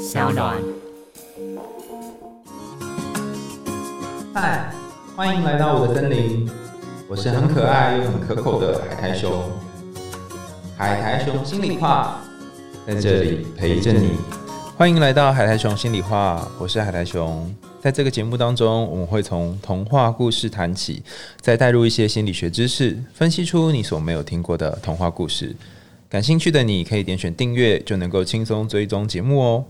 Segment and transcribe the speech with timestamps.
[0.00, 0.56] 小暖。
[4.32, 4.72] 嗨，
[5.14, 6.48] 欢迎来到我的森林，
[7.06, 9.30] 我是很可爱又很可口的海苔熊。
[10.74, 12.22] 海苔熊心里话，
[12.86, 14.12] 在这里陪着你。
[14.74, 17.54] 欢迎来到海苔熊心里话，我是海苔熊。
[17.78, 21.02] 在这个节目当中，我们会从童话故事谈起，
[21.42, 25.54] 再带入一些心理学知识，分析出你所没有听过的童话故事。
[26.08, 29.64] 感兴趣的你可以点选订阅，就能够轻松追踪节目哦。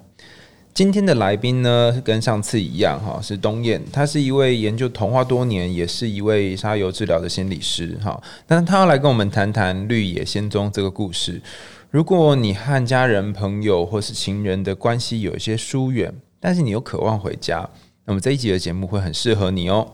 [0.72, 8.18] 今天的来宾呢，跟上次一样哈，是东燕，他是一位研究童话多年，也是一位沙游治疗的心理师哈。
[8.46, 11.42] 但是他要来跟我们谈谈《绿野仙踪》这个故事。
[11.90, 17.68] 如果你和家人、朋友或是情人的关系有一些疏远，但是你又渴望回家，
[18.06, 19.86] 那么这一集的节目会很适合你哦。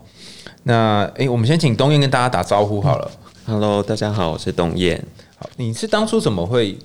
[0.64, 3.10] 那诶，我们先请东燕跟大家打招呼好了。
[3.46, 5.02] Hello，大家好，我是东燕。
[5.36, 6.78] 好，你是当初怎么会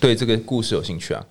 [0.00, 1.24] 对这个故事有兴趣啊？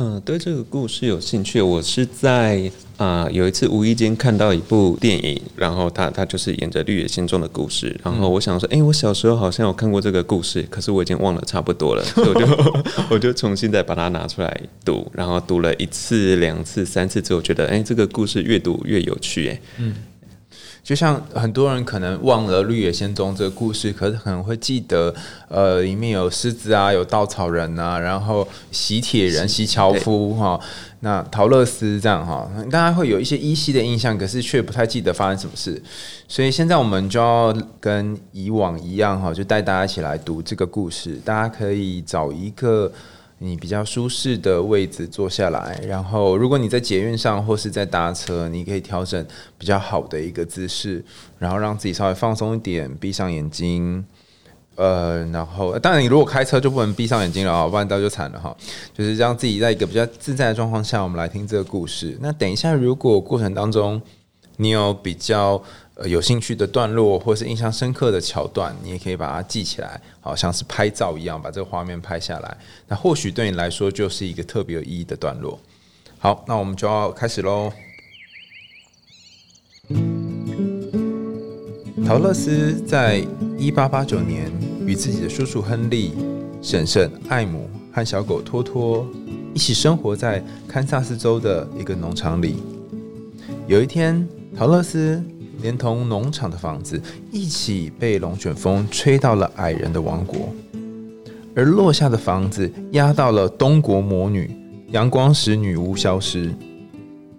[0.00, 12.46] 嗯，对这个故事有兴趣，我是在啊有一次无意间看到一部电影，然后他他就是演着绿野仙踪的故事，然后我想说，哎，我小时候好像有看过这个故事，可是我已经忘了差不多了，所以我就
[13.10, 19.94] 我就重新再把它拿出来读，然后读了一次、两次、三次之后，觉得哎，这个故事越读越有趣，哎，嗯。
[20.88, 25.14] 就像很多人可能忘了《绿野仙踪》这个故事，可是可能会记得，
[25.48, 30.58] 呃，里面有狮子啊，有稻草人啊，然后喜铁人、喜樵夫哈，
[31.00, 35.82] 那陶乐斯这样哈，大家会有一些依稀的印象，可是却不太记得发生什么事。
[36.26, 41.20] 所以现在我们就要跟以往一样哈，就带大家一起来读这个故事。
[41.22, 42.90] 大家可以找一个。
[43.38, 49.24] 你比较舒适的位置坐下来，然后如果你在捷运上或是在搭车，你可以调整
[49.56, 51.04] 比较好的一个姿势，
[51.38, 54.04] 然后让自己稍微放松一点，闭上眼睛。
[54.74, 58.56] 呃，然后当然你如果开车就不能闭上眼睛了，不然到就惨了哈。
[58.92, 62.16] 就是让自己在一个比较自在的状况下，我们来听这个故事。
[62.20, 64.00] 那等一下，如果过程当中
[64.56, 65.62] 你有比较。
[65.98, 72.56] 呃，有兴趣的段落或是印象深刻的桥段，你也可以把它记起来，好像是拍照一样，把这个画面拍下来。
[72.86, 75.58] 那或许对你来说就是一个特别有意义的段落。
[76.20, 77.72] 好，那我们就要开始喽。
[82.06, 83.20] 陶乐斯在
[83.58, 84.52] 一八八九年
[84.86, 86.12] 与自己的叔叔亨利、
[86.62, 89.04] 婶婶艾姆和小狗托托
[89.52, 92.62] 一起生活在堪萨斯州的一个农场里。
[93.66, 94.24] 有一天，
[94.56, 95.20] 陶乐斯。
[95.60, 100.52] 连同农场的房子一起被龙卷风吹到了矮人的王国，
[101.54, 104.50] 而落下的房子压到了东国魔女，
[104.92, 106.54] 阳光使女巫消失。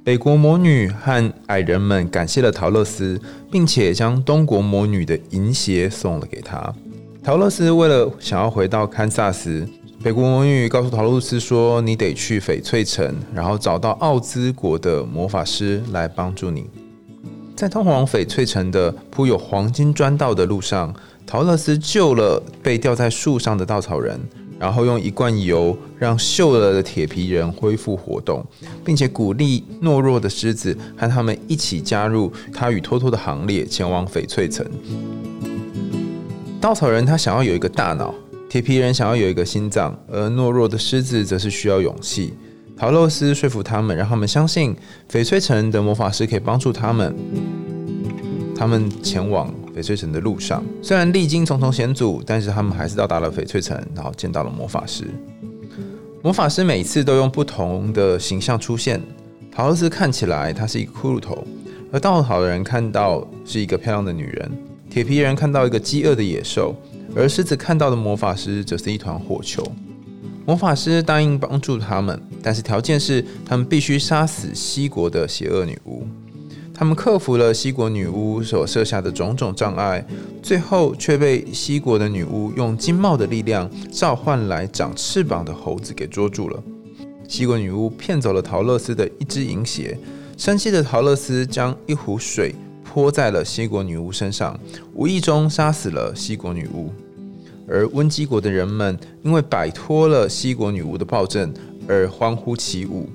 [0.03, 3.19] 北国魔女和矮人们感谢了陶乐斯，
[3.51, 6.73] 并且将东国魔女的银鞋送了给他。
[7.21, 9.67] 陶乐斯为了想要回到堪萨斯，
[10.01, 16.65] 北国魔女告诉陶乐斯说：“你得去翡翠城，然后找到奥兹国的魔法师来帮助你。”
[17.59, 20.95] 在通往翡翠城的铺有黄金砖道的路上，
[21.27, 24.17] 陶乐斯救了被吊在树上的稻草人，
[24.57, 28.41] 然后用一罐油让锈了的铁皮人恢复活动，
[28.85, 34.65] 并且鼓励懦弱的狮子和他们一起加入他与托托的行列，前往翡翠城。
[36.61, 38.15] 稻草人他想要有一个大脑，
[38.47, 42.33] 铁皮人想要有一个心脏，而懦弱的狮子则是需要勇气。
[42.79, 44.73] 陶乐斯说服他们，让他们相信
[45.11, 47.13] 翡翠城的魔法师可以帮助他们。
[48.55, 55.03] 他们前往翡翠城的路上，虽然历经重重险阻，但是他们还是到达了翡翠城，然后见到了魔法师。
[56.21, 59.01] 魔法师每次都用不同的形象出现。
[59.51, 61.45] 陶乐斯看起来他是一个骷髅头，
[61.91, 64.51] 而稻草人看到是一个漂亮的女人，
[64.89, 66.73] 铁皮人看到一个饥饿的野兽，
[67.13, 69.69] 而狮子看到的魔法师则是一团火球。
[70.49, 76.07] 魔法师答应帮助他们，但是条件是他们必须杀死西国的邪恶女巫。
[76.73, 80.03] 他们克服了西国女巫所设下的种种障碍，
[80.41, 86.59] 最后却被西国的女巫用金帽的力量召唤来长翅膀的猴子给捉住了。
[87.27, 89.95] 西国女巫骗走了陶乐斯的一只银鞋，
[90.35, 94.59] 生气的陶乐斯将一壶水泼在了西国女巫身上，
[94.95, 96.91] 无意中杀死了西国女巫。
[97.69, 101.53] 而温基国的人们因为摆脱了西国女巫的暴政
[101.87, 103.07] 而欢呼起舞，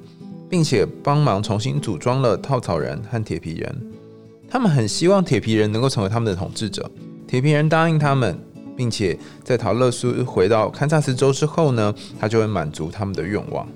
[0.49, 3.77] 并且帮忙重新组装了稻草人和铁皮人。
[4.49, 6.89] 他们很希望铁皮人能够成为他们的统治者。
[7.27, 8.39] 铁皮人答应他们，
[8.77, 13.67] 并且在陶乐斯回到堪萨斯州之后呢，他就会满足他们的愿望。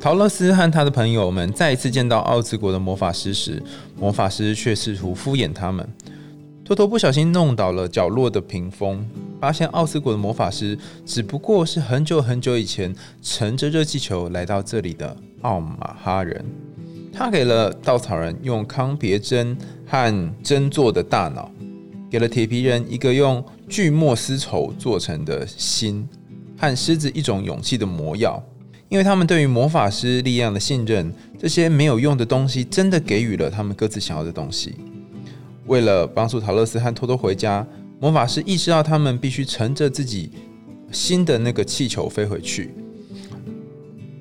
[0.00, 3.62] 陶乐斯和他的朋友们再一次见到奥兹国的魔法师时，
[3.98, 5.88] 魔法师却试图敷衍他们。
[6.64, 9.06] 托托不小心弄倒了角落的屏风。
[9.40, 16.44] 发现奥斯国的魔法师只不过是很久很久以前乘着热气球来到这里的奥马哈人。
[17.12, 21.50] 他给了稻草人用康别针和针做的大脑，
[22.08, 26.08] 给了铁皮人一个用锯末丝绸做成的心，
[26.56, 28.40] 和狮子一种勇气的魔药。
[28.88, 34.76] 因为他们对于魔法师力量的信任，这些没有用的东西真的给予了他们各自想要的东西。
[35.66, 37.66] 为了帮助陶乐斯和托托回家，
[38.00, 40.30] 魔法师意识到他们必须乘着自己
[40.90, 42.74] 新的那个气球飞回去。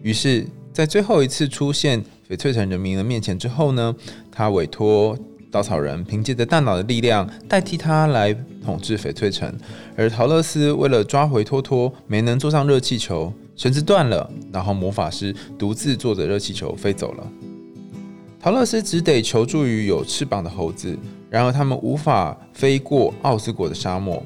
[0.01, 3.95] 于是，在最后一次出现翡翠城人民的面前之后呢，
[4.31, 5.17] 他委托
[5.49, 8.33] 稻草人凭借着大脑的力量代替他来
[8.63, 9.53] 统治翡翠城，
[9.95, 13.33] 而陶乐斯为了抓回托托，没能坐上热气球。
[13.57, 17.27] 绳子断了，然后魔法师独自坐着热气球飞走了。
[18.39, 20.97] 陶乐斯只得求助于有翅膀的猴子，
[21.31, 24.21] 然而他们无法飞过奥斯国的沙漠。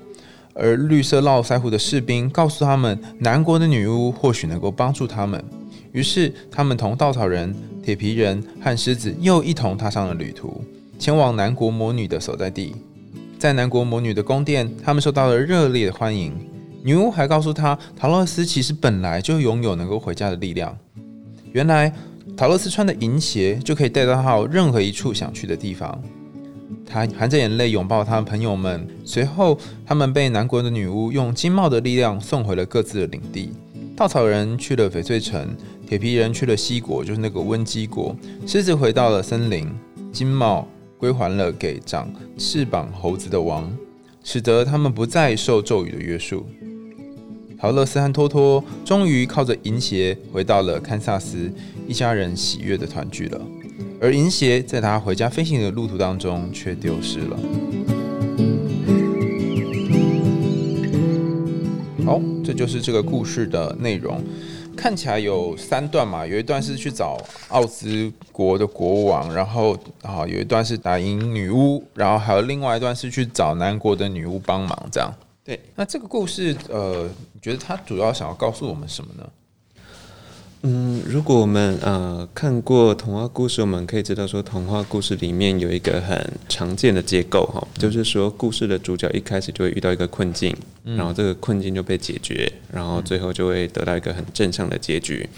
[0.56, 5.44] 而绿色络腮胡的士兵告诉他们，南国的女巫或许能够帮助他们。
[5.92, 7.54] 于是，他们同稻草人、
[7.84, 10.64] 铁皮人和狮子又一同踏上了旅途，
[10.98, 12.74] 前往南国魔女的所在地。
[13.38, 16.34] 在南国魔女的宫殿，他们受到了热烈的欢迎。
[16.82, 20.76] 女巫还告诉他，陶洛斯其实本来就拥有能够回家的力量。
[21.52, 21.94] 原来，
[22.36, 26.02] 陶洛斯穿的银鞋就可以带到他任何一处想去的地方。
[26.86, 28.88] 他含着眼泪拥抱他的朋友们。
[29.04, 33.52] 随后，他们被南国的女巫用金帽的力量送回了各自的领地。
[33.96, 35.56] 稻草人去了翡翠城，
[35.88, 38.16] 铁皮人去了西国，就是那个温基国。
[38.46, 39.68] 狮子回到了森林，
[40.12, 40.68] 金帽
[40.98, 43.72] 归还了给长翅膀猴子的王，
[44.24, 46.46] 使得他们不再受咒语的约束。
[47.58, 51.50] 陶乐斯和托托终于靠着银鞋回到了堪萨斯，
[51.88, 53.42] 一家人喜悦的团聚了。
[54.06, 57.36] 而银鞋在他回家飞行的路途当中却丢失了。
[62.06, 64.22] 好，这就是这个故事的内容。
[64.78, 67.18] 看起来有三段嘛，有一段是去找
[67.48, 75.12] 奥兹国的国王，然后啊有一段是打赢女巫，然后还有另外一段是去找南国的女巫帮忙，这样。
[75.44, 79.28] 对，那这个故事，呃，你觉得它主要想要告诉我们什么呢？
[80.68, 86.20] 嗯，如果我们呃看过童话故事，我们可以知道说，童话故事里面有一个很
[86.50, 95.30] 常见的结构哈，就是说故事的主角一开始就会遇到一个困境，然后这个困境就被解决，然后最后就会得到一个很正向的结局，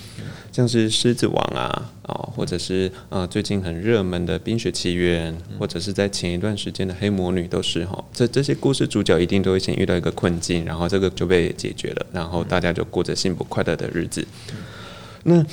[0.53, 14.25] 像是狮子王啊，哦，或者是呃最近很热门的冰雪奇缘，或者是在前一段时间的黑魔女都是哈，这这些故事主角一定都会先遇到一个困境，然后这个就被解决了，然后大家就过着幸福快乐的日子。
[15.29, 15.45] 那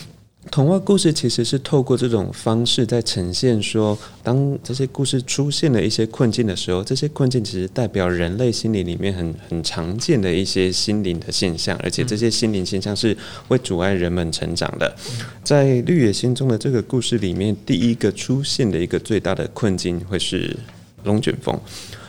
[0.53, 13.17] 童话故事其实是透过这种方式在呈现说，当这些故事出现了一些困境的时候，这些困境其实代表人类心理里面很很常见的一些心灵的现象，而且这些心灵现象是
[13.49, 14.94] 会阻碍人们成长的。
[15.43, 20.56] 在绿野仙踪的这个故事里面，第一个出现的一个最大的困境会是
[21.03, 21.59] 龙卷风。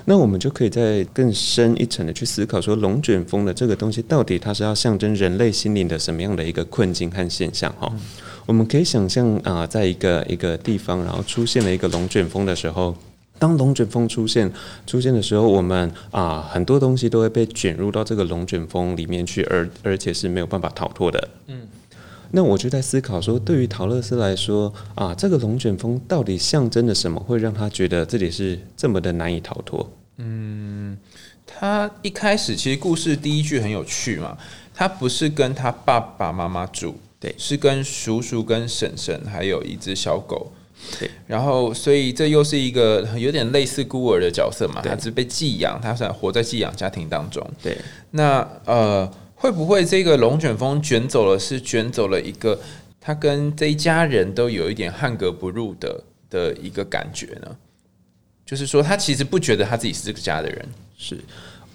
[0.08, 7.74] 那我们就可以在更深一层的去思考，说龙卷风的这个东西到底它是要象征人类心灵的什么样的一个困境和现象？
[7.80, 7.92] 哈，
[8.46, 12.96] 我们可以想象啊，在一个一个地方，然后出现了一个龙卷风的时候，
[13.40, 14.52] 当龙卷风出现
[14.86, 21.30] 出现的时候，我们啊很多东西都会被卷入到这个龙卷风里面去，而而且是没有办法逃脱的。
[21.48, 21.62] 嗯。
[22.36, 29.90] 那我就在思考说，对于陶乐斯来说啊，这个龙卷风到底象征着什么，会让他觉得这里是这么的难以逃脱？
[30.18, 30.98] 嗯，
[31.48, 34.38] 他一开始其实故事第一句很有趣嘛，
[34.74, 40.52] 他不是跟他爸爸妈妈住，对，是跟叔叔、跟婶婶还有一只小狗，
[41.00, 47.78] 对，然后所以这又是一个有点类似孤儿的角色嘛，他是被寄养，他是活在寄养家庭当中，对，
[48.12, 49.10] 那呃。
[49.46, 51.38] 会不会这个龙卷风卷走了？
[51.38, 52.60] 是卷走了一个
[53.00, 57.56] 他跟这一家人都有一点汉格不入的的一个感觉呢？
[58.44, 60.66] 就是说，他其实不觉得他自己是这个家的人。
[60.98, 61.20] 是，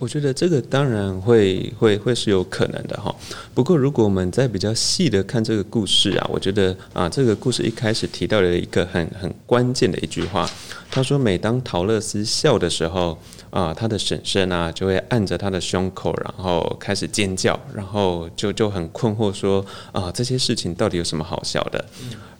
[0.00, 3.14] 我觉得这个当然会会会是有可能的哈。
[3.54, 10.50] 不过，如果我们在比较细的看这个故事啊，我觉得啊，这个故事一开始提到了一个很很关键的一句话，
[10.90, 13.16] 他说：“每当陶乐斯笑的时候。”
[13.50, 21.84] 啊，他的婶婶啊，就会按着他的胸口，然后开始尖叫，然后就就很困惑说啊，这些事情到底有什么好笑的？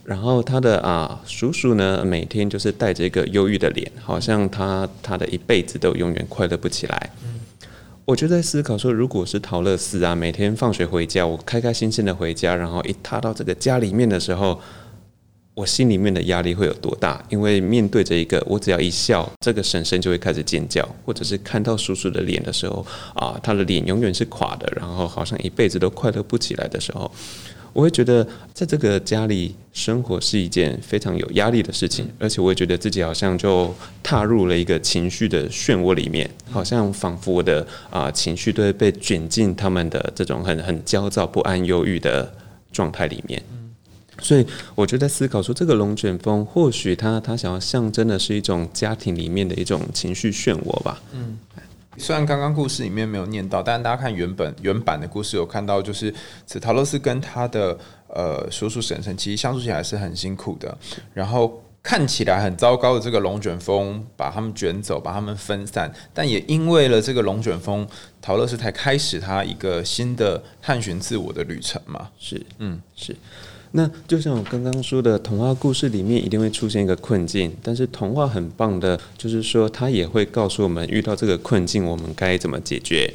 [0.04, 7.10] 然后他的啊叔叔呢，每天就是带着一个忧郁的脸，好像他他的一辈子都永远快乐不起来。
[8.04, 14.60] 我就在思考说，如果是陶乐斯啊，每天放学回家，我开开心心的回家，然后一踏到这个家里面的时候。
[15.54, 17.22] 我心里面的压力会有多大？
[17.28, 27.10] 因为面对着一个，我只要一笑，这个婶婶就会开始尖叫，或者是看到叔叔的脸的时候，啊，他的脸永远是垮的，然后好像一辈子都快乐不起来的时候。
[27.72, 42.32] 我会觉得，在这个家里生活是一件非常有压力的事情，而且我也觉得自己好像就踏入了一个情绪的漩涡里面，好像仿佛我的啊情绪都会被卷进他们的这种很很焦躁不安、忧郁的
[42.72, 43.40] 状态里面。
[44.20, 51.00] 所以，我就在思考说，这个龙卷风或许它它想要象征的是一种家庭里面的一种情绪漩涡吧。
[51.12, 51.38] 嗯。
[51.98, 56.14] 虽然刚刚故事里面没有念到，但是大家看原本原版的故事有看到，就是
[56.46, 57.76] 此陶乐斯跟他的
[58.08, 60.78] 呃叔叔婶婶其实相处起来是很辛苦的，
[61.12, 67.86] 然后看起来很糟糕的这个龙卷风把他们卷走，把他们分散，但也因为了这个龙卷风，
[68.22, 72.08] 陶乐斯才开始他一个新的探寻自我的旅程嘛。
[72.18, 73.14] 是，嗯，是。
[73.72, 83.12] 那就像我刚刚说的，童话故事里面一定会出现一个困境，但是童话很棒的，就是说它也会告诉我们，遇到这个困境我们该怎么解决。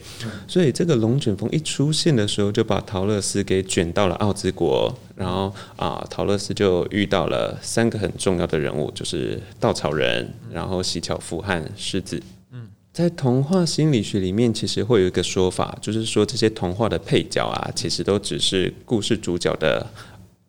[0.48, 12.24] 所以这个龙卷风一出现的时候，就把陶乐斯给卷到了奥兹国，然后啊，陶乐斯就遇到了三个很重要的人物，就是稻草人，然后喜巧夫和狮子。
[12.54, 19.86] 嗯，在童话心理学里面，其实会有一个说法，就是说这些童话的配角啊，其实都只是故事主角的。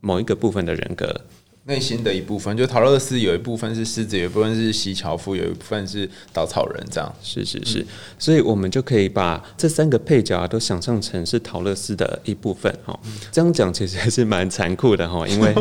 [0.06, 1.20] 某一个部分的人格，
[1.64, 7.84] 内心的一部分，就陶乐斯有一部分是狮子，有一部分是西樵夫，有一部分是稻草人，这样是是是，
[8.16, 12.96] 所以我们就可以把这三个配角啊都想象成是陶乐斯的一部分哈。
[13.32, 15.52] 这样讲其实还是蛮残酷的哈，因为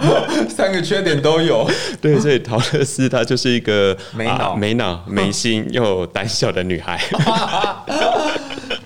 [0.54, 1.66] 三个缺点都有。
[2.02, 7.00] 对，所以陶乐斯她就是一个没脑、没脑、没心又胆小的女孩。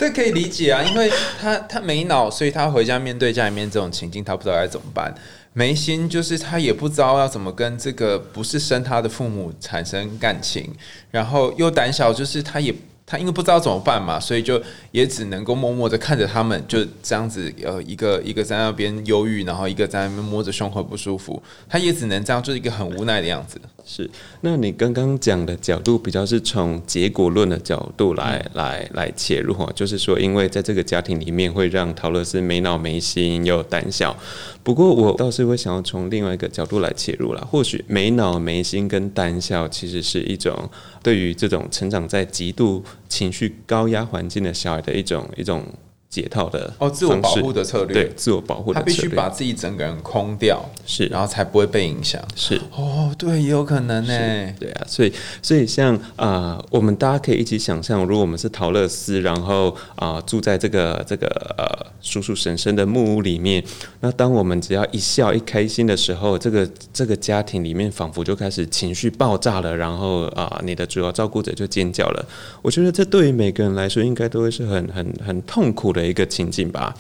[0.00, 5.14] 这可以理解啊，因为他他没脑，所以他回家面对家里面这种情境，他不知道该怎么办。
[5.52, 10.72] 没心就是他也不知道要怎么跟这个不是生他的父母产生感情，
[11.10, 12.74] 然后又胆小，就是他也。
[13.06, 23.60] 他因为不知道怎么办嘛，所以就也只能够默默的看着他们就这样子，呃，一个一个在那边忧郁，然后一个在那边摸着胸口不舒服，他也只能这样，就是一个很无奈的样子。
[23.92, 24.08] 是，
[24.42, 34.16] 那你刚刚讲的角度比较是从结果论的角度来来来切入哈，就是说，因为在这个家庭里面会让陶乐斯没脑没心又胆小。
[34.62, 40.70] 不过我倒是会想要从另外一个角度来切入了，或许没脑没心跟胆小其实是一种
[41.02, 45.64] 对于这种成长在极度情绪高压环境的小孩的一种一种。
[46.10, 63.62] 解套的哦，自我保护的策略，对，自我保护，他必须把自己整个人空掉，是，然后才不会被影响，是，哦，对，也有可能呢，对啊，所以，所以像啊，我们大家可以一起想象，如果我们是陶乐斯，然后啊，住在这个这个呃叔叔婶婶的木屋里面，
[64.00, 72.26] 那当我们只要一笑一开心的时候，这个这个家庭里面仿佛就开始情绪爆炸了，然后啊，你的主要照顾者就尖叫了，
[72.62, 75.99] 我觉得这对于每个人来说，应该都会是很很很痛苦的。
[76.00, 76.94] 的一个情境吧，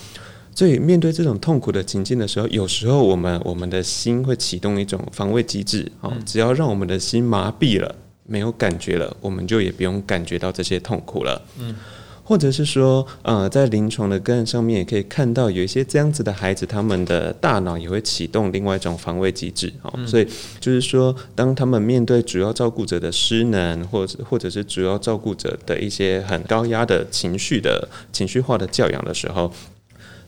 [0.54, 7.94] 所以面对这种痛苦的情境的时候，有时候我们我们的心会启动一种防卫机制，哦，只要让我们的心麻痹了，
[8.26, 11.74] 没有感觉了，我们就也不用感觉到这些痛苦了，嗯。
[12.30, 19.92] 或者是说，呃，在临床的个案上面也可以看到，有一些这样子的孩子，他们的大脑也会启动另外一种防卫机制哦。
[20.06, 20.24] 所以
[20.60, 29.52] 就是说，当他们面对主要照顾者的失能，或者或者是主要照顾者的一些很高压的情绪的情绪化的教养的时候。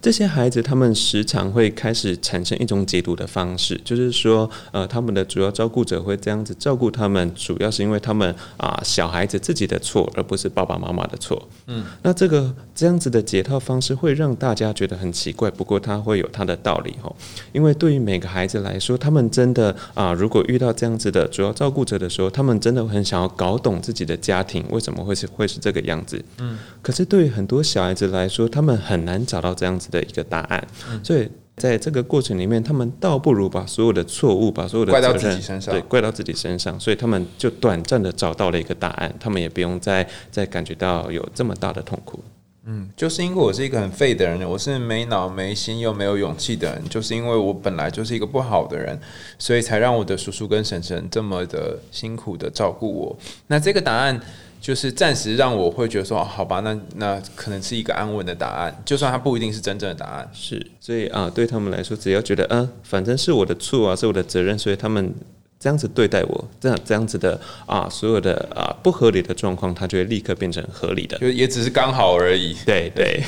[0.03, 11.41] 这些孩子，他们时常会开始产生一种解读的方式，就是说，呃，他们的主要照顾者会这样子照顾他们，主要是因为他们啊，小孩子自己的错，而不是爸爸妈妈的错。
[11.69, 17.15] 嗯，那这个这样子的解套方式会让大家觉得很奇怪，不过它会有它的道理哈。
[17.53, 26.21] 因为对于每个孩子来说，他们真的啊，如果遇到这样子的主要照顾者的时候，他们真的很想要搞懂自己的家庭为什么会是会是这个样子。
[26.39, 29.92] 嗯，可是对于很多小孩子来说，他们很难找到这样子。
[29.93, 30.67] 的一个答案，
[31.05, 42.19] 所以在这个过程里面，他们倒不如把所有的错误、把所有的怪到自己身上，对，怪到自己身上，所以他们就短暂的找到了一个答案，他们也不用再再感觉到有这么大的痛苦。
[42.65, 48.99] 嗯，就是因为我是一个很废的人，我是没脑没心又没有勇气的人，就是因为我本来就是一个不好的人，
[49.39, 53.17] 所以才让我的叔叔跟婶婶这么的辛苦的照顾我。
[53.47, 54.21] 那这个答案。
[54.63, 60.31] 就是暂时让我会觉得说，好吧，那那可能是一个安稳的答案，就算它不一定是真正的答案。
[60.33, 65.13] 是，所以啊，对他们来说，只要觉得，嗯，反正是我的错啊，是我的责任，所以他们
[65.59, 72.57] 这样子对待我，这样这样子的啊，所有的啊不合理的状况，他就会立刻变成合理的，就也只是刚好而已。
[72.65, 73.21] 对 对。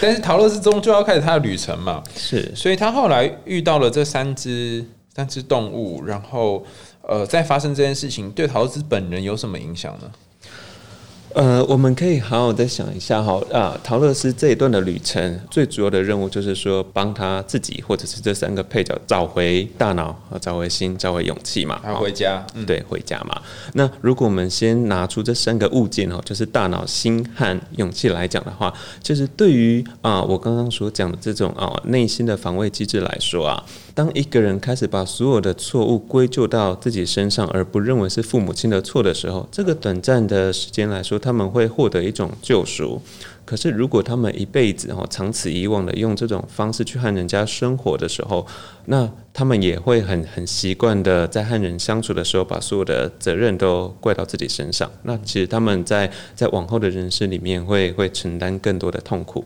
[0.00, 4.84] 但是陶乐斯终究要开始他的旅程嘛， 是，所以他后来遇到了这三只。
[5.14, 6.64] 三只动物，然后
[7.02, 10.10] 呃，在发生这件事情，对陶乐斯本人有什么影响呢？
[11.34, 23.40] 呃，我们可以好好再想一下哈啊，陶乐斯这一段的旅程，最主要的任务就是说，帮他自己或者是这三个配角找回大脑、找回心、找回勇气嘛，还回家，嗯，对，回家嘛。
[23.74, 28.72] 那如果我们先拿出这三个物件哦，就是大脑、心和勇气来讲的话，
[29.02, 33.64] 就是对于啊，我刚刚所讲的这种啊内心的防卫机制来说啊。
[33.94, 43.00] 当一个人开始把所有的错误归咎到自己身上，而不认为是父母亲的错的时候，这个短暂的时间来说，他们会获得一种救赎。
[43.44, 48.46] 可是，如果他们一辈子哈长此以往的用这种方式去和人家生活的时候，
[48.86, 54.90] 那他们也会很很习惯的在和人相处的时候，把所有的责任都怪到自己身上。
[55.02, 59.44] 那其实他们在在往后的人生里面会会承担更多的痛苦。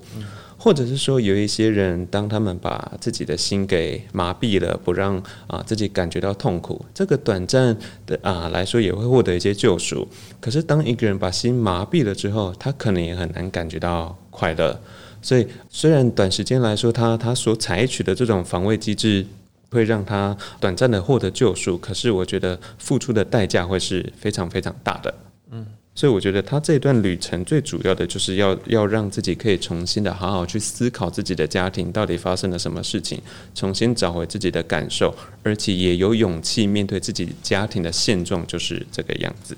[0.66, 10.08] 或者是说，有一些人，当他们把自己的心给麻痹了，不让啊自己感觉到痛苦，这个短暂的啊来说也会获得一些救赎。
[10.40, 14.76] 可是，当一个人把心麻痹了之后，他可能也很难感觉到快乐。
[15.23, 19.25] 所以，虽然短时间来说，他他所采取的这种防卫机制
[19.70, 25.14] 会让他短暂的获得救赎，可是我觉得付出的代价会是非常非常大的。
[25.52, 25.64] 嗯。
[25.97, 33.19] 所以我觉得他这段旅程最主要的就是要要让自己可以重新的好好去思考自己的家庭到底发生了什么事情，
[33.55, 35.12] 重新找回自己的感受，
[35.43, 39.57] 而且也有勇气面对自己家庭的现状就是这个样子。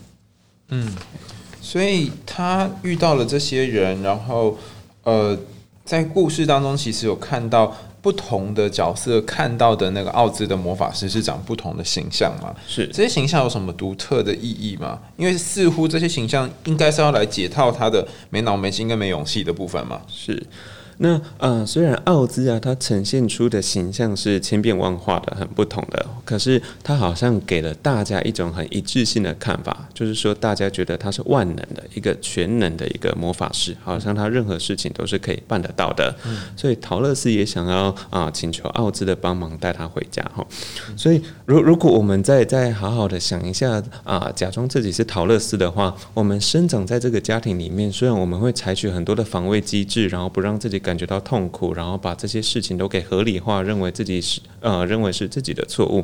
[0.68, 0.90] 嗯，
[1.61, 4.57] 所以他遇到了这些人，然后
[5.02, 5.37] 呃，
[5.85, 7.76] 在故事当中其实有看到。
[8.08, 12.54] 不同的角色看到的那个奥兹的魔法师是长不同的形象吗？
[12.66, 14.98] 是这些形象有什么独特的意义吗？
[15.18, 20.00] 因为似乎这些形象应该是要来解套他的没脑没心跟没勇气的部分嘛。
[20.08, 20.42] 是。
[21.00, 36.12] 那呃，虽然奥兹啊，他呈现出的形象是千变万化的，很不同的，可是他好像给了大家一种很一致性的看法，就是说大家觉得他是万能的一个全能的一个魔法师，好像他任何事情都是可以办得到的。
[36.56, 40.44] 所以陶乐斯也想要啊，请求奥兹的帮忙带他回家哈。
[40.96, 50.82] 所以如如果我们再再好好的想一下啊，假装自己是陶乐斯的话，我们生长在这个家庭里面，虽然我们会采取很多的防卫机制，然后不让自己。
[50.88, 56.03] 感觉到痛苦，然后把这些事情都给合理化，认为自己是呃，认为是自己的错误。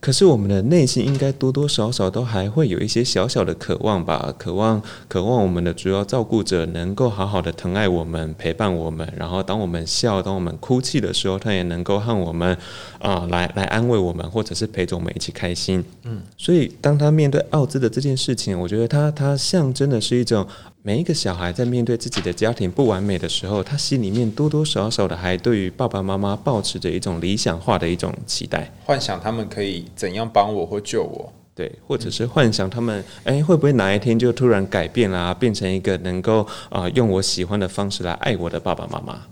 [0.00, 4.34] 可是我们的内心应该多多少少都还会有一些小小的渴望吧？
[4.36, 9.08] 渴望，渴望我们的主要照顾者能够好好的疼爱我们，陪伴我们。
[9.16, 12.58] 然后当我们笑，当我们哭泣的时候，他也能够和我们
[12.98, 15.84] 啊，来来安慰我们，或者是陪着我们一起开心。
[16.02, 20.44] 嗯，所以当他面对奥兹的这件事情，我觉得他他象征的是一种。
[20.84, 39.22] 每一个小孩在面对自己的家庭不完美的时候，他心里面多多少少的还对于爸爸妈妈保持着一种理想化的一种期待，幻想他们可以怎样帮我或救我，对，或者是幻想他们，哎，会不会哪一天就突然改变啦，变成一个能够啊用我喜欢的方式来爱我的爸爸妈妈。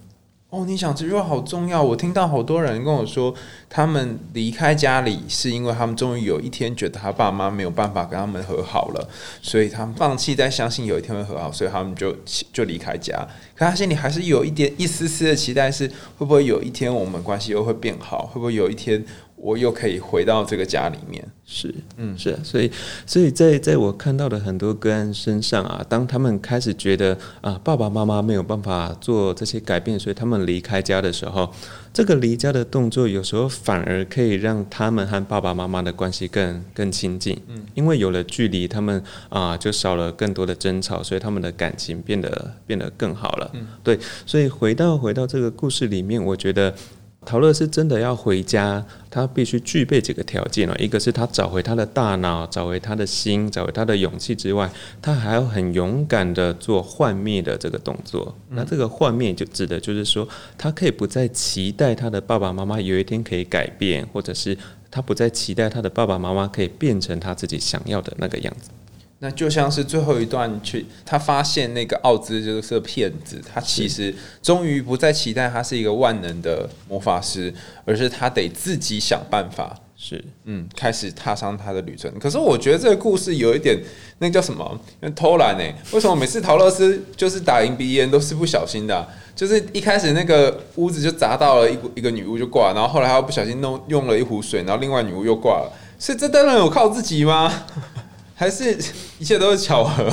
[0.50, 1.80] 哦，你想这句话好重要。
[1.80, 3.32] 我听到好多人跟我说，
[3.68, 9.08] 他们离开家里是因为他们终于有一天觉得他爸妈没有办法跟他们和好了，
[9.40, 12.12] 所以他们放弃再相信有一天会和好，所以他们就
[12.52, 13.16] 就离开家。
[13.54, 15.86] 可他心里还是有一点一丝丝的期待，是
[16.18, 18.26] 会不会有一天我们关系又会变好？
[18.26, 19.04] 会不会有一天？
[19.42, 22.70] 我又可以回到这个家里面，是，嗯，是，所以，
[23.06, 31.50] 所以在在我看到的很多个案身上啊，当他们开始觉得啊，爸爸妈妈没有办法做这些改变，所以他们离开家的时候，
[31.90, 46.74] 这个离家的动作有时候反而可以让他们和爸爸妈妈的关系更更亲近，嗯，因为有了距离，他们啊就少了更多的争吵，所以他们的感情变得变得更好了，嗯，对，所以回到回到这个故事里面，我觉得。
[47.26, 50.74] 陶乐是真的要回家，他必须具备几个条件哦。
[50.78, 54.70] 一个是他找回他的大脑，找回他的心，找回他的勇气之外，
[55.02, 58.34] 他还要很勇敢的做幻灭的这个动作。
[58.48, 64.56] 那这个幻灭就指的就是说，他可以不再期待他的爸爸妈妈有一天可以改变，或者是
[64.90, 68.70] 他不再期待他的爸爸妈妈可以变成他自己想要的那个样子。
[69.22, 77.52] 那就像是最后一段去，他发现那个奥兹就是个骗子，他其实终于不再期待他是一个万能的魔法师，
[77.84, 82.10] 而是他得自己想办法，是嗯，开始踏上他的旅程。
[82.18, 83.78] 可是我觉得这个故事有一点，
[84.20, 84.80] 那叫什么？
[85.14, 85.64] 偷懒呢？
[85.92, 89.06] 为什么每次陶乐斯就是打赢鼻炎都是不小心的？
[89.36, 97.64] 就是一开始那个屋子就砸到了一一个女巫就挂，然后后来他不小心弄用了一壶水，然后另外女巫又挂了，是这当然有靠自己吗？
[98.40, 98.74] 还是
[99.18, 100.10] 一切都是巧合。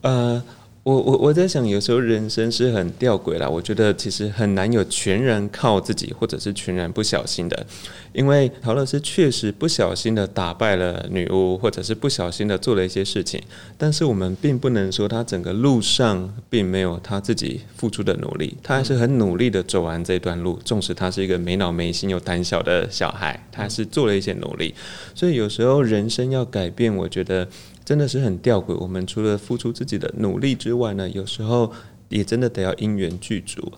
[0.00, 0.42] 呃，
[0.90, 3.48] 我我我在想，有时候人生是很吊诡啦。
[3.48, 7.64] 我觉得其实很难有全然靠自己，或者是全然不小心的。
[8.12, 13.40] 因为陶乐斯确实不小心的打败了女巫，或者是不小心的做了一些事情。
[13.78, 20.58] 但是我们并不能说他整个路上并没有他自己付出的努力，他还是很努力的走完这段路。
[20.64, 24.74] 纵使他是一个没脑没心又胆小的小孩，他还是做了一些努力。
[25.14, 27.46] 所以有时候人生要改变，我觉得。
[27.82, 28.72] 真的是很吊诡。
[28.76, 31.72] 我们除了付出自己的努力之外呢，有时候
[32.08, 33.72] 也真的得要因缘具足，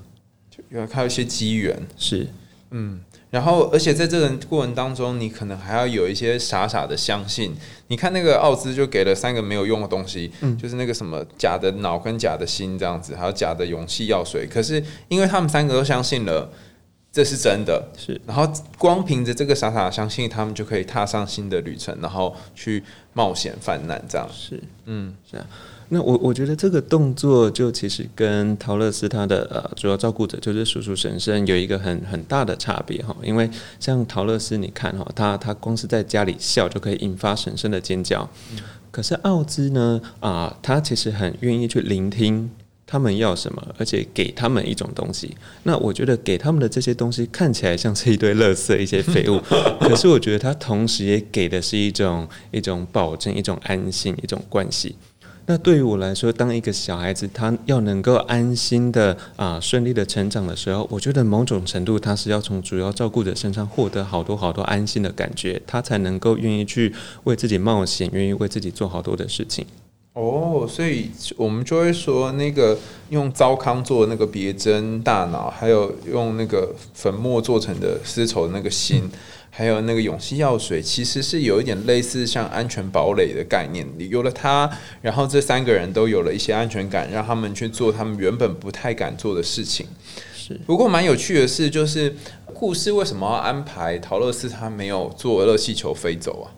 [0.50, 1.76] 就要靠一些机缘。
[1.96, 2.26] 是，
[2.70, 7.54] 嗯，然后而且在这个过程当中，你可能还要有一些傻傻的相信。
[7.88, 14.46] 你看那个奥兹就给了三个没有用的东西，嗯，就是那个什么假的脑跟假的心这样子，还有假的勇气药水。
[14.46, 16.50] 可是因为他们三个都相信了。
[17.14, 18.18] 这是真的，是。
[18.26, 24.58] 然后光凭着这个傻傻相信，他们就可以踏上新的旅程，然后去冒险犯难，这样是。
[24.86, 25.46] 嗯，是啊。
[25.94, 38.26] 那我我觉得这个动作就其实跟陶乐斯他的呃主要照顾者就是叔叔婶婶有一个很很大的差别哈，因为像陶乐斯，你看哈，他他光是在家里笑就可以引发婶婶的尖叫，
[38.90, 42.50] 可是奥兹呢啊，他其实很愿意去聆听。
[42.84, 45.34] 他们要什么，而且给他们一种东西。
[45.62, 49.40] 那我觉得给他们的这些东西看起来像是一堆垃圾、一些废物，
[49.80, 54.94] 可是我觉得他同时也给的是一种一种保证、一种安心、一种关系。
[55.46, 69.66] 那对于我来说，当一个小孩子他要能够安心的啊顺利的成长的时候，我觉得某种程度他是要从主要照顾者身上获得好多好多安心的感觉，他才能够愿意去为自己冒险，愿意为自己做好多的事情。
[70.14, 72.78] 哦，所以我们就会说，那个
[73.08, 79.10] 用糟糠做那个别针大脑，还有用那个粉末做成的丝绸那个心，
[79.54, 83.86] 还有那个勇气药水，其实是有一点类似像安全堡垒的概念。
[83.98, 84.70] 有了它，
[85.02, 89.86] 然后这三个人都有了一些安全感，让他们去做他们原本不太敢做的事情。
[90.34, 92.16] 是，不过蛮有趣的是，就是
[92.54, 96.48] 故事为什么要安排陶乐斯他没有坐热气球飞走啊？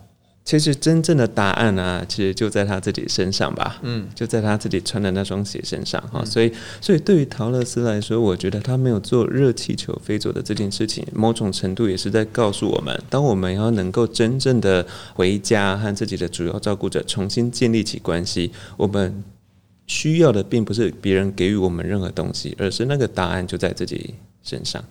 [0.45, 3.79] 其实真正的答案呢，其实就在他自己身上吧。
[3.81, 6.23] 嗯，就在他自己穿的那双鞋身上哈。
[6.23, 19.23] 所以，所以对于陶乐斯来说，我觉得他没有做热气球飞走的这件事情，某种程度也是在告诉我们：当我们要能够真正的回家和自己的主要照顾者重新建立起关系，我们
[19.87, 24.83] 需要的并不是别人给予我们任何东西，而是那个答案就在自己身上。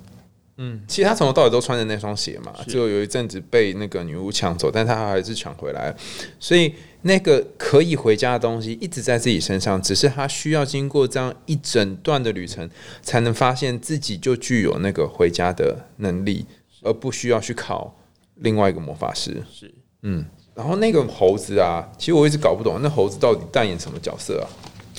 [0.57, 5.93] 嗯，其实他从头到尾都穿着那双鞋嘛，就有一阵子被那个女巫抢走，但他还是抢回来，
[6.39, 12.71] 所以那个可以回家的东西一直在自己身上，只是他需要经过这样一整段的旅程，
[13.03, 16.47] 才能发现自己就具有那个回家的能力，
[16.83, 17.93] 而不需要去考
[18.37, 19.43] 另外一个魔法师。
[19.53, 24.47] 是，嗯，然后那个猴子啊，其实我一直搞不懂，那猴子到底扮演什么角色啊？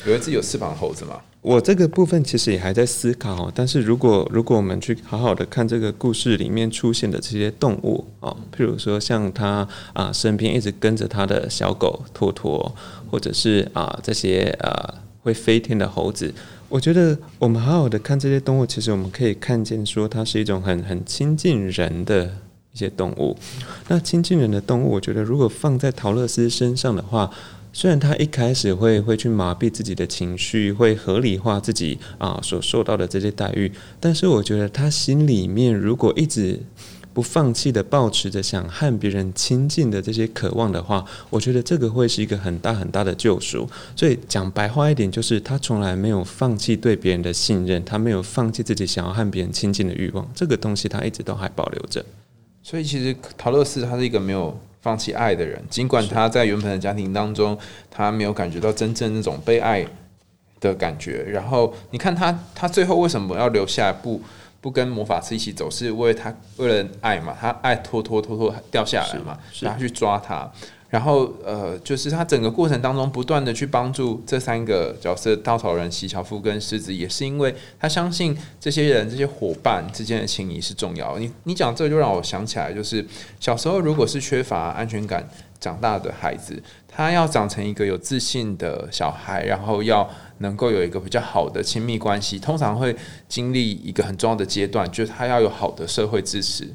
[0.05, 1.15] 以为自己有翅膀猴子吗？
[1.41, 12.75] 我这个部分其实也还在思考，但是如果如果我们去好好的看这个故事里面出现的这些动物哦，譬如说像他啊身边一直跟着他的小狗托托，
[13.11, 16.33] 或者是啊这些呃会飞天的猴子，
[16.67, 22.25] 我觉得我们好好的看这些动物，其实我们可以看见说它是一种很很亲近人的
[22.73, 23.37] 一些动物。
[23.87, 27.29] 那亲近人的动物，我觉得如果放在陶乐斯身上的话。
[27.77, 36.57] 虽然他一开始会会去麻痹自己的情绪，会合理化自己啊所受到的这些待遇，但是我觉得他心里面如果一直
[37.13, 43.67] 不放弃的保持着想和别人亲近的这些渴望的话，我觉得这个会是一个很大很大的救赎。
[43.93, 52.05] 所以讲白话一点，就是他从来没有放弃对别人的信任，他没有放弃自己想要和别人亲近的欲望，这个东西他一直都还保留着。
[52.63, 54.57] 所以其实陶乐斯他是一个没有。
[54.85, 57.57] 放弃爱的人，尽管他在原本的家庭当中，
[57.89, 59.83] 他没有感觉到真正那种被爱
[60.59, 61.23] 的感觉。
[61.23, 64.21] 然后你看他，他最后为什么要留下不
[64.61, 65.71] 不跟魔法师一起走？
[65.71, 67.35] 是为他为了爱嘛？
[67.41, 69.35] 他爱拖拖拖拖掉下来嘛？
[69.59, 70.47] 然后去抓他。
[70.95, 81.19] 然后，呃，就是他整个过程当中不断的去帮助这三个角色——稻草人、席樵夫跟狮子，也是因为他相信这些人、这些伙伴之间的情谊是重要。
[81.19, 83.05] 你你讲这就让我想起来，就是
[83.41, 85.27] 小时候如果是缺乏安全感
[85.59, 92.95] 长大的孩子，他要长成一个有自信的小孩，然后要能够有一个比较好的亲密关系，通常会
[93.27, 96.69] 经历一个很重要的阶段，就是他要有好的社会支持。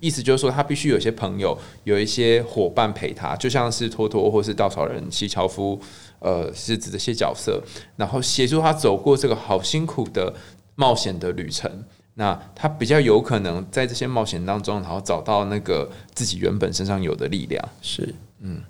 [0.00, 5.80] 意思就是说，他必须有些朋友，有一些伙伴陪他，就像是托托或是稻草人、西樵夫，
[6.18, 7.62] 呃，是指这些角色，
[7.96, 10.34] 然后协助他走过这个好辛苦的
[10.74, 11.84] 冒险的旅程。
[12.14, 17.66] 那他比较有可能在这些冒险当中，然后找到那个自己原本身上有的力量。
[17.80, 18.60] 是，嗯，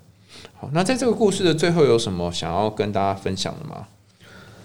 [0.53, 0.69] 好。
[0.71, 3.85] 那在这个故事的最后，有什么想要跟大家分享的吗？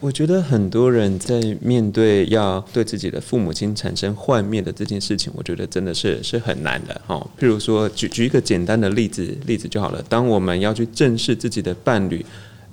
[0.01, 7.19] 我觉得很多人在面对要对自己的父母亲产生幻灭的这件事情，我觉得真的是是很难的哈。
[7.39, 10.01] 譬如说，举举一个简单的例子例子就好了。
[10.09, 12.25] 当我们要去正视自己的伴侣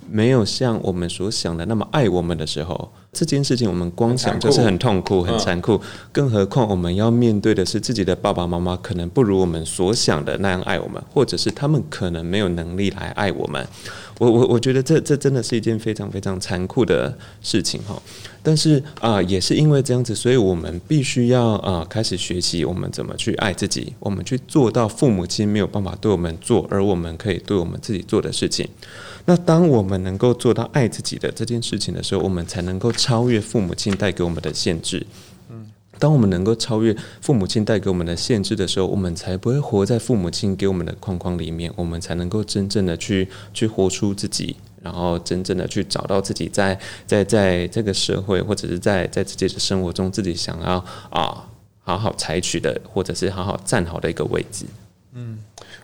[0.10, 5.80] 没有像我们所想的那么爱我们的时候，这件事情我们光想就是很痛苦、很残酷。
[6.12, 13.66] 更何况我们要面对的是自己的爸爸妈妈可能不如我们所想的那样爱我们，或者是他们可能没有能力来爱我们。
[14.18, 18.02] 我我我觉得这这真的是一件非常非常残酷的事情哈，
[18.46, 28.70] 但是啊，也是因为这样子，所以我们必须要啊开始学习我们怎么去爱自己，我们去做到父母亲没有办法对我们做，而我们可以对我们自己做的事情。
[29.26, 35.04] 那当我们能够做到爱自己的这件事情的时候，我们才能够超越父母亲带给我们的限制。
[35.98, 50.74] 当我们能够超越父母亲带给我们的限制的时候，我们才不会活在父母亲给我们的框框里面，我们才能够真正的去去活出自己，然后真正的去找到自己在在在这个社会或者是在在自己的生活中自己想要
[51.10, 51.46] 啊
[51.82, 54.66] 好好采取的，或者是好好站好的一个位置。
[55.14, 55.40] 嗯，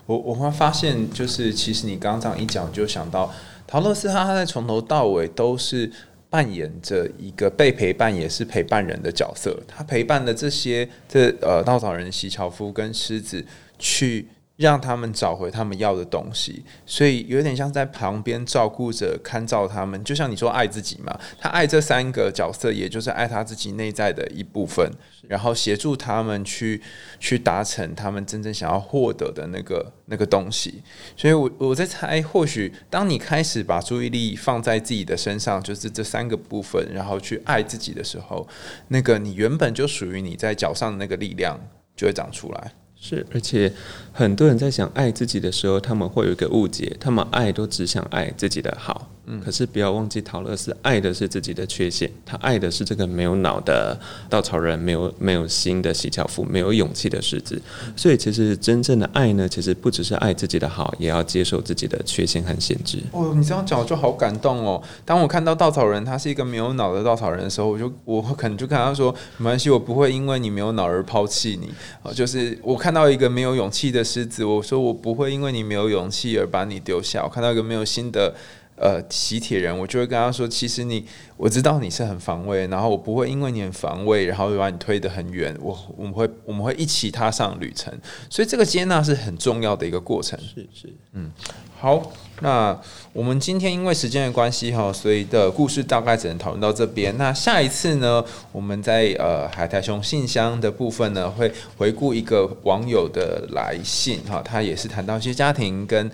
[0.05, 3.33] 我我会发现，就是其实你刚刚这样一讲，就想到
[3.65, 5.91] 陶乐斯他他在从头到尾都是。
[6.31, 13.45] 扮演着一个被陪伴也是陪伴人的角色，他陪伴的这些这呃稻草人席樵夫跟狮子
[13.77, 14.25] 去。
[14.61, 21.19] 让他们找回他们要的东西，所以有点像在旁边照顾着、看照他们，就像你说爱自己嘛。
[21.39, 24.87] 他爱这三个角色，也就是爱他自己内在的一部分，
[25.27, 26.79] 然后协助他们去
[27.19, 30.83] 去达成他们真正想要获得的那个那个东西。
[31.17, 38.47] 所以，我我在猜，或许当你开始把注意力放在自己的身上，就是这三个部分，然后去爱自己的时候，
[38.89, 41.59] 那个你原本就属于你在脚上的那个力量
[41.95, 42.71] 就会长出来。
[43.03, 43.73] 是，而且
[44.13, 49.09] 很多人在想爱自己的时候，他们会有一个误解，他们爱都只想爱自己的好。
[49.43, 53.97] 可是不要忘记，陶乐斯爱的是自己的缺陷，他爱的是这个没有脑的
[54.29, 57.61] 稻草人，没有没有心的洗脚夫，没有勇气的狮子。
[57.95, 62.97] 所以，其实真正的爱呢，其实不只是爱自己的好，也要接受自己的缺陷和限制。
[63.11, 64.81] 哦，你这样讲我就好感动哦。
[65.05, 71.71] 当我看到稻草人他是一个没有脑的稻草人的时候，我就我可能就跟他说，没关系，我不会因为你没有脑而抛弃你。
[72.03, 77.23] 哦，就是我看到一个没有勇气的狮子，我说我不会因为你没有勇气而把你丢下。
[77.23, 78.33] 我看到一个没有心的。
[78.81, 81.05] 呃，喜铁人，我就会跟他说，其实你，
[81.37, 85.55] 我知道你是很防卫，然后我不会因为你很防卫，然后就把你推得很远。
[85.61, 87.93] 我我们会我们会一起踏上旅程，
[88.27, 90.39] 所以这个接纳是很重要的一个过程。
[90.39, 91.31] 是是，嗯，
[91.79, 92.75] 好，那
[93.13, 97.15] 我们今天因为时间的关系哈，所以的故事大概只能讨论到这边。
[97.19, 106.09] 那下一次呢，我们在呃海苔熊信箱的部分呢，会回顾一个网友的来信哈，他也是谈到一些家庭跟。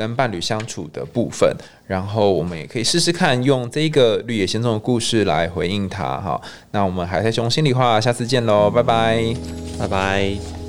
[0.00, 1.54] 跟伴侣相处的部分，
[1.86, 6.40] 然后我们也可以试试看用这一个绿野仙踪的故事来回应他哈。
[6.70, 9.36] 那我们海苔熊心里话，下次见喽，拜拜，
[9.78, 10.59] 拜拜。